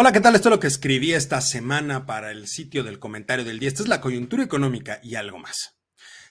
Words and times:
Hola, 0.00 0.12
¿qué 0.12 0.20
tal? 0.20 0.36
Esto 0.36 0.48
es 0.48 0.52
lo 0.52 0.60
que 0.60 0.68
escribí 0.68 1.12
esta 1.12 1.40
semana 1.40 2.06
para 2.06 2.30
el 2.30 2.46
sitio 2.46 2.84
del 2.84 3.00
comentario 3.00 3.44
del 3.44 3.58
día. 3.58 3.66
Esta 3.66 3.82
es 3.82 3.88
la 3.88 4.00
coyuntura 4.00 4.44
económica 4.44 5.00
y 5.02 5.16
algo 5.16 5.40
más. 5.40 5.76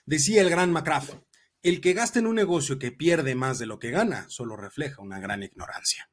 Decía 0.06 0.40
el 0.40 0.48
gran 0.48 0.72
McCraft, 0.72 1.16
el 1.60 1.82
que 1.82 1.92
gasta 1.92 2.18
en 2.18 2.26
un 2.26 2.36
negocio 2.36 2.78
que 2.78 2.92
pierde 2.92 3.34
más 3.34 3.58
de 3.58 3.66
lo 3.66 3.78
que 3.78 3.90
gana 3.90 4.24
solo 4.30 4.56
refleja 4.56 5.02
una 5.02 5.20
gran 5.20 5.42
ignorancia. 5.42 6.10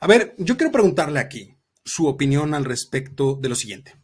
A 0.00 0.08
ver, 0.08 0.34
yo 0.36 0.56
quiero 0.56 0.72
preguntarle 0.72 1.20
aquí 1.20 1.56
su 1.84 2.08
opinión 2.08 2.54
al 2.54 2.64
respecto 2.64 3.38
de 3.40 3.50
lo 3.50 3.54
siguiente. 3.54 3.94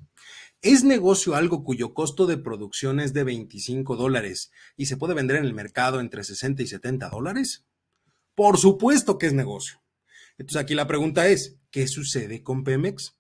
¿Es 0.63 0.85
negocio 0.85 1.35
algo 1.35 1.65
cuyo 1.65 1.93
costo 1.93 2.25
de 2.29 2.39
producción 2.39 3.01
es 3.01 3.13
de 3.13 3.25
25 3.25 3.97
dólares 3.97 4.53
y 4.77 4.87
se 4.87 4.97
puede 4.97 5.15
vender 5.15 5.39
en 5.39 5.45
el 5.45 5.55
mercado 5.55 5.99
entre 5.99 6.23
60 6.23 6.63
y 6.63 6.69
70 6.69 7.09
dólares? 7.09 7.67
Por 8.37 8.59
supuesto 8.59 9.19
que 9.19 9.27
es 9.27 9.33
negocio. 9.33 9.83
Entonces 10.39 10.63
aquí 10.63 10.77
la 10.77 10.87
pregunta 10.87 11.27
es, 11.27 11.60
¿qué 11.71 11.87
sucede 11.87 12.43
con 12.43 12.65
Pemex? 12.65 13.17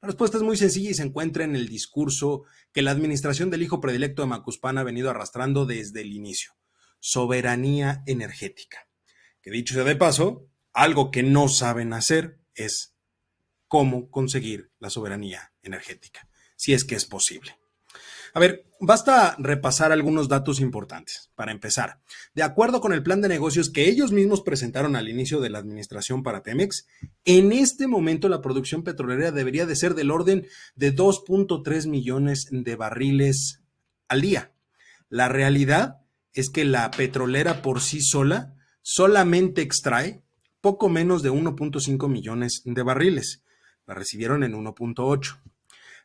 La 0.00 0.06
respuesta 0.06 0.36
es 0.36 0.42
muy 0.42 0.56
sencilla 0.56 0.90
y 0.90 0.94
se 0.94 1.02
encuentra 1.02 1.44
en 1.44 1.56
el 1.56 1.68
discurso 1.68 2.44
que 2.72 2.82
la 2.82 2.90
administración 2.90 3.50
del 3.50 3.62
hijo 3.62 3.80
predilecto 3.80 4.22
de 4.22 4.28
Macuspana 4.28 4.82
ha 4.82 4.84
venido 4.84 5.10
arrastrando 5.10 5.66
desde 5.66 6.02
el 6.02 6.12
inicio, 6.12 6.52
soberanía 7.00 8.02
energética. 8.06 8.88
Que 9.42 9.50
dicho 9.50 9.74
sea 9.74 9.84
de 9.84 9.96
paso, 9.96 10.48
algo 10.72 11.10
que 11.10 11.22
no 11.22 11.48
saben 11.48 11.92
hacer 11.92 12.40
es 12.54 12.94
cómo 13.68 14.10
conseguir 14.10 14.72
la 14.78 14.90
soberanía 14.90 15.52
energética, 15.62 16.28
si 16.56 16.72
es 16.72 16.84
que 16.84 16.94
es 16.94 17.06
posible. 17.06 17.56
A 18.34 18.40
ver, 18.40 18.66
basta 18.80 19.34
repasar 19.38 19.92
algunos 19.92 20.28
datos 20.28 20.60
importantes. 20.60 21.30
Para 21.34 21.52
empezar, 21.52 22.00
de 22.34 22.42
acuerdo 22.42 22.80
con 22.80 22.92
el 22.92 23.02
plan 23.02 23.20
de 23.20 23.28
negocios 23.28 23.70
que 23.70 23.88
ellos 23.88 24.12
mismos 24.12 24.42
presentaron 24.42 24.96
al 24.96 25.08
inicio 25.08 25.40
de 25.40 25.50
la 25.50 25.58
administración 25.58 26.22
para 26.22 26.42
Pemex, 26.42 26.86
en 27.24 27.52
este 27.52 27.86
momento 27.86 28.28
la 28.28 28.42
producción 28.42 28.82
petrolera 28.82 29.32
debería 29.32 29.66
de 29.66 29.76
ser 29.76 29.94
del 29.94 30.10
orden 30.10 30.46
de 30.74 30.94
2.3 30.94 31.88
millones 31.88 32.48
de 32.50 32.76
barriles 32.76 33.62
al 34.08 34.20
día. 34.20 34.52
La 35.08 35.28
realidad 35.28 36.02
es 36.32 36.50
que 36.50 36.64
la 36.64 36.90
petrolera 36.90 37.62
por 37.62 37.80
sí 37.80 38.00
sola 38.00 38.54
solamente 38.82 39.62
extrae 39.62 40.22
poco 40.60 40.88
menos 40.88 41.22
de 41.22 41.30
1.5 41.30 42.08
millones 42.08 42.62
de 42.64 42.82
barriles. 42.82 43.42
La 43.86 43.94
recibieron 43.94 44.42
en 44.42 44.52
1.8. 44.52 45.38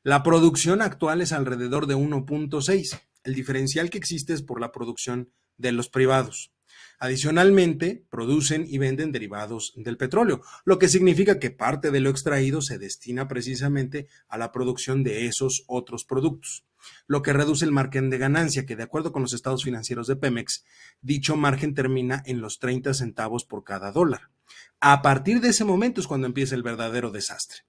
La 0.03 0.23
producción 0.23 0.81
actual 0.81 1.21
es 1.21 1.31
alrededor 1.31 1.85
de 1.85 1.95
1.6. 1.95 2.99
El 3.23 3.35
diferencial 3.35 3.91
que 3.91 3.99
existe 3.99 4.33
es 4.33 4.41
por 4.41 4.59
la 4.59 4.71
producción 4.71 5.31
de 5.57 5.71
los 5.73 5.89
privados. 5.89 6.51
Adicionalmente, 6.97 8.07
producen 8.09 8.65
y 8.67 8.79
venden 8.79 9.11
derivados 9.11 9.73
del 9.75 9.97
petróleo, 9.97 10.41
lo 10.65 10.79
que 10.79 10.87
significa 10.87 11.37
que 11.37 11.51
parte 11.51 11.91
de 11.91 11.99
lo 11.99 12.09
extraído 12.09 12.63
se 12.63 12.79
destina 12.79 13.27
precisamente 13.27 14.07
a 14.27 14.39
la 14.39 14.51
producción 14.51 15.03
de 15.03 15.27
esos 15.27 15.65
otros 15.67 16.03
productos, 16.03 16.65
lo 17.05 17.21
que 17.21 17.33
reduce 17.33 17.63
el 17.63 17.71
margen 17.71 18.09
de 18.09 18.17
ganancia, 18.17 18.65
que 18.65 18.75
de 18.75 18.83
acuerdo 18.83 19.11
con 19.11 19.21
los 19.21 19.33
estados 19.33 19.63
financieros 19.63 20.07
de 20.07 20.15
Pemex, 20.15 20.63
dicho 21.01 21.35
margen 21.35 21.75
termina 21.75 22.23
en 22.25 22.41
los 22.41 22.57
30 22.57 22.95
centavos 22.95 23.45
por 23.45 23.63
cada 23.63 23.91
dólar. 23.91 24.31
A 24.79 25.03
partir 25.03 25.41
de 25.41 25.49
ese 25.49 25.63
momento 25.63 26.01
es 26.01 26.07
cuando 26.07 26.25
empieza 26.25 26.55
el 26.55 26.63
verdadero 26.63 27.11
desastre. 27.11 27.65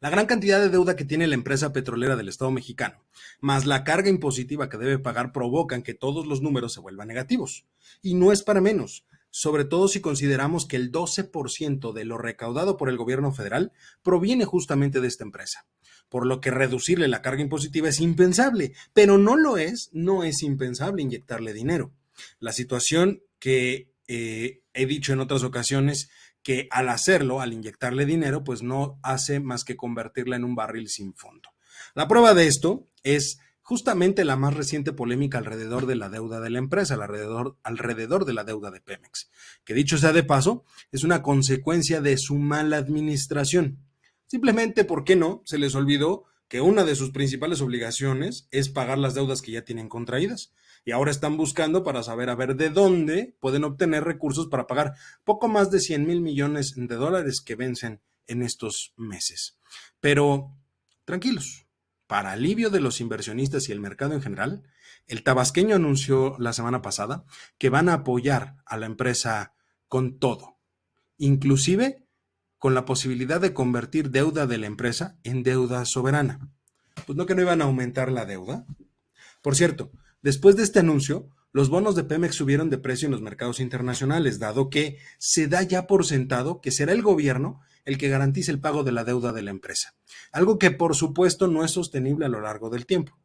La 0.00 0.10
gran 0.10 0.26
cantidad 0.26 0.60
de 0.60 0.68
deuda 0.68 0.96
que 0.96 1.04
tiene 1.04 1.26
la 1.26 1.34
empresa 1.34 1.72
petrolera 1.72 2.16
del 2.16 2.28
Estado 2.28 2.50
mexicano, 2.50 3.04
más 3.40 3.64
la 3.64 3.84
carga 3.84 4.10
impositiva 4.10 4.68
que 4.68 4.76
debe 4.76 4.98
pagar, 4.98 5.32
provocan 5.32 5.82
que 5.82 5.94
todos 5.94 6.26
los 6.26 6.42
números 6.42 6.74
se 6.74 6.80
vuelvan 6.80 7.08
negativos. 7.08 7.64
Y 8.02 8.14
no 8.14 8.32
es 8.32 8.42
para 8.42 8.60
menos, 8.60 9.06
sobre 9.30 9.64
todo 9.64 9.88
si 9.88 10.00
consideramos 10.00 10.66
que 10.66 10.76
el 10.76 10.92
12% 10.92 11.92
de 11.92 12.04
lo 12.04 12.18
recaudado 12.18 12.76
por 12.76 12.88
el 12.88 12.96
gobierno 12.96 13.32
federal 13.32 13.72
proviene 14.02 14.44
justamente 14.44 15.00
de 15.00 15.08
esta 15.08 15.24
empresa. 15.24 15.66
Por 16.08 16.26
lo 16.26 16.40
que 16.40 16.50
reducirle 16.50 17.08
la 17.08 17.22
carga 17.22 17.42
impositiva 17.42 17.88
es 17.88 18.00
impensable, 18.00 18.74
pero 18.92 19.18
no 19.18 19.36
lo 19.36 19.56
es, 19.56 19.90
no 19.92 20.24
es 20.24 20.42
impensable 20.42 21.02
inyectarle 21.02 21.52
dinero. 21.52 21.92
La 22.38 22.52
situación 22.52 23.22
que 23.38 23.90
eh, 24.08 24.60
he 24.72 24.86
dicho 24.86 25.12
en 25.12 25.20
otras 25.20 25.42
ocasiones 25.42 26.08
que 26.46 26.68
al 26.70 26.90
hacerlo, 26.90 27.40
al 27.40 27.52
inyectarle 27.52 28.06
dinero, 28.06 28.44
pues 28.44 28.62
no 28.62 29.00
hace 29.02 29.40
más 29.40 29.64
que 29.64 29.74
convertirla 29.74 30.36
en 30.36 30.44
un 30.44 30.54
barril 30.54 30.88
sin 30.88 31.12
fondo. 31.12 31.48
La 31.92 32.06
prueba 32.06 32.34
de 32.34 32.46
esto 32.46 32.86
es 33.02 33.40
justamente 33.62 34.24
la 34.24 34.36
más 34.36 34.54
reciente 34.54 34.92
polémica 34.92 35.38
alrededor 35.38 35.86
de 35.86 35.96
la 35.96 36.08
deuda 36.08 36.38
de 36.38 36.50
la 36.50 36.60
empresa, 36.60 36.94
alrededor, 36.94 37.56
alrededor 37.64 38.26
de 38.26 38.34
la 38.34 38.44
deuda 38.44 38.70
de 38.70 38.80
Pemex, 38.80 39.28
que 39.64 39.74
dicho 39.74 39.98
sea 39.98 40.12
de 40.12 40.22
paso, 40.22 40.64
es 40.92 41.02
una 41.02 41.20
consecuencia 41.20 42.00
de 42.00 42.16
su 42.16 42.36
mala 42.36 42.76
administración. 42.76 43.80
Simplemente, 44.28 44.84
¿por 44.84 45.02
qué 45.02 45.16
no? 45.16 45.42
Se 45.46 45.58
les 45.58 45.74
olvidó 45.74 46.26
que 46.48 46.60
una 46.60 46.84
de 46.84 46.94
sus 46.94 47.10
principales 47.10 47.60
obligaciones 47.60 48.48
es 48.50 48.68
pagar 48.68 48.98
las 48.98 49.14
deudas 49.14 49.42
que 49.42 49.52
ya 49.52 49.64
tienen 49.64 49.88
contraídas 49.88 50.52
y 50.84 50.92
ahora 50.92 51.10
están 51.10 51.36
buscando 51.36 51.82
para 51.82 52.02
saber 52.02 52.30
a 52.30 52.36
ver 52.36 52.54
de 52.54 52.70
dónde 52.70 53.36
pueden 53.40 53.64
obtener 53.64 54.04
recursos 54.04 54.46
para 54.46 54.66
pagar 54.66 54.94
poco 55.24 55.48
más 55.48 55.70
de 55.70 55.80
100 55.80 56.06
mil 56.06 56.20
millones 56.20 56.74
de 56.76 56.94
dólares 56.94 57.40
que 57.44 57.56
vencen 57.56 58.00
en 58.28 58.42
estos 58.42 58.94
meses. 58.96 59.58
Pero 60.00 60.56
tranquilos, 61.04 61.66
para 62.06 62.32
alivio 62.32 62.70
de 62.70 62.80
los 62.80 63.00
inversionistas 63.00 63.68
y 63.68 63.72
el 63.72 63.80
mercado 63.80 64.14
en 64.14 64.22
general, 64.22 64.62
el 65.08 65.24
tabasqueño 65.24 65.74
anunció 65.74 66.36
la 66.38 66.52
semana 66.52 66.82
pasada 66.82 67.24
que 67.58 67.68
van 67.68 67.88
a 67.88 67.94
apoyar 67.94 68.56
a 68.64 68.76
la 68.76 68.86
empresa 68.86 69.54
con 69.88 70.18
todo, 70.18 70.58
inclusive 71.16 72.05
con 72.58 72.74
la 72.74 72.84
posibilidad 72.84 73.40
de 73.40 73.52
convertir 73.52 74.10
deuda 74.10 74.46
de 74.46 74.58
la 74.58 74.66
empresa 74.66 75.18
en 75.24 75.42
deuda 75.42 75.84
soberana. 75.84 76.50
Pues 77.06 77.16
no 77.16 77.26
que 77.26 77.34
no 77.34 77.42
iban 77.42 77.60
a 77.62 77.64
aumentar 77.64 78.10
la 78.10 78.24
deuda. 78.24 78.66
Por 79.42 79.54
cierto, 79.54 79.92
Después 80.26 80.56
de 80.56 80.64
este 80.64 80.80
anuncio, 80.80 81.30
los 81.52 81.68
bonos 81.68 81.94
de 81.94 82.02
Pemex 82.02 82.34
subieron 82.34 82.68
de 82.68 82.78
precio 82.78 83.06
en 83.06 83.12
los 83.12 83.22
mercados 83.22 83.60
internacionales, 83.60 84.40
dado 84.40 84.70
que 84.70 84.98
se 85.18 85.46
da 85.46 85.62
ya 85.62 85.86
por 85.86 86.04
sentado 86.04 86.60
que 86.60 86.72
será 86.72 86.90
el 86.90 87.00
gobierno 87.00 87.60
el 87.84 87.96
que 87.96 88.08
garantice 88.08 88.50
el 88.50 88.58
pago 88.58 88.82
de 88.82 88.90
la 88.90 89.04
deuda 89.04 89.32
de 89.32 89.42
la 89.42 89.52
empresa, 89.52 89.94
algo 90.32 90.58
que 90.58 90.72
por 90.72 90.96
supuesto 90.96 91.46
no 91.46 91.64
es 91.64 91.70
sostenible 91.70 92.26
a 92.26 92.28
lo 92.28 92.40
largo 92.40 92.70
del 92.70 92.86
tiempo. 92.86 93.16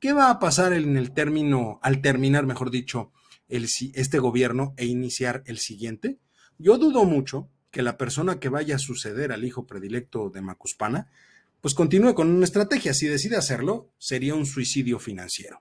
¿Qué 0.00 0.14
va 0.14 0.30
a 0.30 0.38
pasar 0.38 0.72
en 0.72 0.96
el 0.96 1.12
término, 1.12 1.78
al 1.82 2.00
terminar, 2.00 2.46
mejor 2.46 2.70
dicho, 2.70 3.12
este 3.48 4.18
gobierno 4.18 4.72
e 4.78 4.86
iniciar 4.86 5.42
el 5.44 5.58
siguiente? 5.58 6.20
Yo 6.56 6.78
dudo 6.78 7.04
mucho 7.04 7.50
que 7.76 7.82
la 7.82 7.98
persona 7.98 8.40
que 8.40 8.48
vaya 8.48 8.76
a 8.76 8.78
suceder 8.78 9.32
al 9.32 9.44
hijo 9.44 9.66
predilecto 9.66 10.30
de 10.30 10.40
Macuspana, 10.40 11.10
pues 11.60 11.74
continúe 11.74 12.14
con 12.14 12.30
una 12.30 12.46
estrategia. 12.46 12.94
Si 12.94 13.06
decide 13.06 13.36
hacerlo, 13.36 13.90
sería 13.98 14.34
un 14.34 14.46
suicidio 14.46 14.98
financiero. 14.98 15.60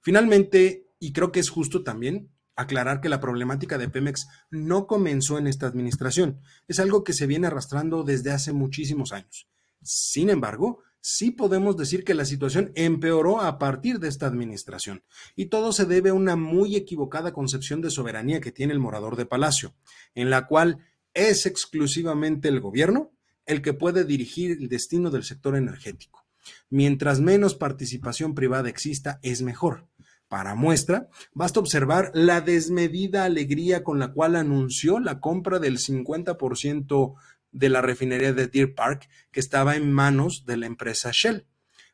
Finalmente, 0.00 0.86
y 0.98 1.12
creo 1.12 1.32
que 1.32 1.40
es 1.40 1.50
justo 1.50 1.82
también 1.84 2.30
aclarar 2.56 3.02
que 3.02 3.10
la 3.10 3.20
problemática 3.20 3.76
de 3.76 3.90
Pemex 3.90 4.26
no 4.48 4.86
comenzó 4.86 5.36
en 5.36 5.46
esta 5.46 5.66
administración, 5.66 6.40
es 6.66 6.80
algo 6.80 7.04
que 7.04 7.12
se 7.12 7.26
viene 7.26 7.48
arrastrando 7.48 8.04
desde 8.04 8.30
hace 8.30 8.54
muchísimos 8.54 9.12
años. 9.12 9.46
Sin 9.82 10.30
embargo, 10.30 10.78
sí 11.02 11.30
podemos 11.30 11.76
decir 11.76 12.04
que 12.04 12.14
la 12.14 12.24
situación 12.24 12.72
empeoró 12.74 13.42
a 13.42 13.58
partir 13.58 13.98
de 13.98 14.08
esta 14.08 14.26
administración, 14.26 15.02
y 15.36 15.46
todo 15.46 15.74
se 15.74 15.84
debe 15.84 16.08
a 16.08 16.14
una 16.14 16.36
muy 16.36 16.74
equivocada 16.74 17.34
concepción 17.34 17.82
de 17.82 17.90
soberanía 17.90 18.40
que 18.40 18.50
tiene 18.50 18.72
el 18.72 18.80
morador 18.80 19.16
de 19.16 19.26
Palacio, 19.26 19.74
en 20.14 20.30
la 20.30 20.46
cual 20.46 20.78
es 21.14 21.46
exclusivamente 21.46 22.48
el 22.48 22.60
gobierno 22.60 23.12
el 23.46 23.62
que 23.62 23.74
puede 23.74 24.04
dirigir 24.04 24.52
el 24.52 24.68
destino 24.68 25.10
del 25.10 25.24
sector 25.24 25.56
energético. 25.56 26.24
Mientras 26.70 27.20
menos 27.20 27.54
participación 27.54 28.34
privada 28.34 28.68
exista, 28.68 29.18
es 29.22 29.42
mejor. 29.42 29.86
Para 30.28 30.54
muestra, 30.54 31.08
basta 31.32 31.60
observar 31.60 32.10
la 32.14 32.40
desmedida 32.40 33.24
alegría 33.24 33.84
con 33.84 33.98
la 33.98 34.12
cual 34.12 34.36
anunció 34.36 34.98
la 34.98 35.20
compra 35.20 35.58
del 35.58 35.78
50% 35.78 37.14
de 37.52 37.68
la 37.68 37.80
refinería 37.80 38.32
de 38.32 38.48
Deer 38.48 38.74
Park 38.74 39.08
que 39.30 39.40
estaba 39.40 39.76
en 39.76 39.92
manos 39.92 40.44
de 40.44 40.56
la 40.56 40.66
empresa 40.66 41.10
Shell, 41.12 41.46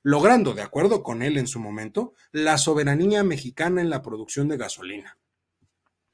logrando, 0.03 0.55
de 0.55 0.63
acuerdo 0.63 1.03
con 1.03 1.23
él 1.23 1.37
en 1.37 1.47
su 1.47 1.61
momento, 1.61 2.15
la 2.33 2.57
soberanía 2.57 3.23
mexicana 3.23 3.83
en 3.83 3.91
la 3.91 4.01
producción 4.01 4.49
de 4.49 4.57
gasolina. 4.57 5.19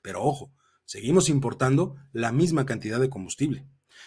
Pero 0.02 0.24
ojo, 0.24 0.52
seguimos 0.86 1.28
importando 1.28 1.96
la 2.12 2.32
misma 2.32 2.64
cantidad 2.64 2.98
de 2.98 3.10
combustible. 3.10 3.66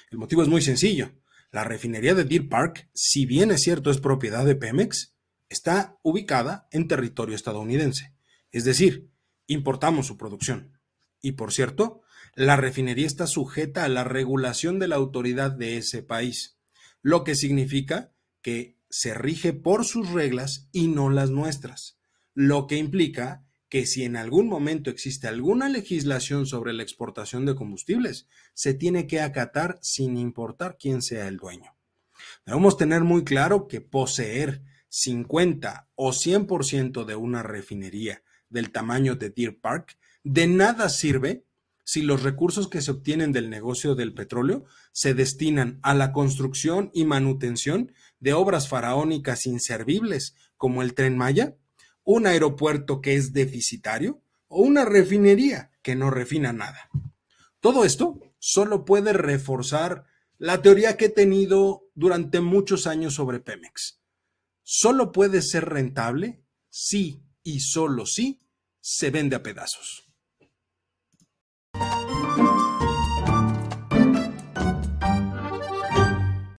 El 0.10 0.18
motivo 0.18 0.42
es 0.42 0.48
muy 0.48 0.62
sencillo. 0.62 1.12
La 1.52 1.64
refinería 1.64 2.16
de 2.16 2.24
Deer 2.24 2.50
Park, 2.50 2.90
si 2.94 3.26
bien 3.26 3.52
es 3.52 3.62
cierto 3.62 3.92
es 3.92 4.00
propiedad 4.00 4.46
de 4.46 4.56
Pemex, 4.56 5.16
está 5.50 5.98
ubicada 6.04 6.68
en 6.72 6.88
territorio 6.88 7.36
estadounidense, 7.36 8.14
es 8.52 8.64
decir, 8.64 9.10
importamos 9.48 10.08
su 10.08 10.18
producción. 10.18 10.80
Y 11.22 11.34
por 11.34 11.52
cierto, 11.52 12.02
la 12.36 12.56
refinería 12.56 13.08
está 13.08 13.28
sujeta 13.28 13.84
a 13.84 13.90
la 13.90 14.04
regulación 14.04 14.80
de 14.80 14.88
la 14.88 14.96
autoridad 14.96 15.52
de 15.52 15.78
ese 15.78 16.04
país, 16.04 16.60
lo 17.02 17.24
que 17.24 17.36
significa 17.36 18.14
que 18.42 18.78
se 18.90 19.14
rige 19.14 19.54
por 19.54 19.86
sus 19.86 20.10
reglas 20.12 20.70
y 20.72 20.88
no 20.88 21.10
las 21.10 21.32
nuestras, 21.32 22.00
lo 22.34 22.68
que 22.68 22.78
implica 22.78 23.44
que 23.70 23.86
si 23.86 24.04
en 24.04 24.16
algún 24.16 24.48
momento 24.48 24.90
existe 24.90 25.28
alguna 25.28 25.70
legislación 25.70 26.46
sobre 26.48 26.74
la 26.74 26.84
exportación 26.84 27.46
de 27.46 27.56
combustibles, 27.56 28.28
se 28.54 28.74
tiene 28.74 29.08
que 29.08 29.22
acatar 29.22 29.78
sin 29.82 30.18
importar 30.18 30.78
quién 30.80 31.02
sea 31.02 31.28
el 31.28 31.38
dueño. 31.38 31.76
Debemos 32.46 32.78
tener 32.78 33.04
muy 33.04 33.24
claro 33.24 33.68
que 33.68 33.80
poseer 33.80 34.64
50 34.90 35.90
o 35.96 36.12
100% 36.12 37.06
de 37.06 37.16
una 37.16 37.44
refinería 37.44 38.24
del 38.50 38.72
tamaño 38.72 39.16
de 39.16 39.30
Deer 39.30 39.60
Park 39.60 39.98
de 40.24 40.48
nada 40.48 40.90
sirve 40.90 41.46
si 41.84 42.02
los 42.02 42.22
recursos 42.22 42.68
que 42.68 42.82
se 42.82 42.92
obtienen 42.92 43.32
del 43.32 43.50
negocio 43.50 43.96
del 43.96 44.14
petróleo 44.14 44.66
se 44.92 45.14
destinan 45.14 45.80
a 45.82 45.96
la 45.96 46.12
construcción 46.12 46.92
y 46.94 47.06
manutención 47.06 47.94
de 48.20 48.34
obras 48.34 48.68
faraónicas 48.68 49.46
inservibles 49.46 50.36
como 50.56 50.84
el 50.84 50.94
tren 50.94 51.18
Maya, 51.18 51.56
un 52.12 52.26
aeropuerto 52.26 53.02
que 53.02 53.14
es 53.14 53.34
deficitario 53.34 54.24
o 54.48 54.64
una 54.64 54.84
refinería 54.84 55.70
que 55.84 55.96
no 55.96 56.10
refina 56.10 56.52
nada. 56.52 56.90
Todo 57.60 57.86
esto 57.86 58.20
solo 58.40 58.84
puede 58.84 59.14
reforzar 59.14 60.08
la 60.40 60.64
teoría 60.64 60.98
que 60.98 61.06
he 61.06 61.10
tenido 61.10 61.84
durante 61.94 62.42
muchos 62.42 62.88
años 62.88 63.14
sobre 63.14 63.40
Pemex. 63.40 64.02
Solo 64.64 65.12
puede 65.12 65.44
ser 65.44 65.66
rentable 65.70 66.44
si 66.68 67.22
y 67.44 67.60
solo 67.60 68.08
si 68.08 68.40
se 68.82 69.12
vende 69.12 69.36
a 69.36 69.44
pedazos. 69.44 70.09